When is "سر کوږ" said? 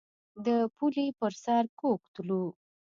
1.43-1.99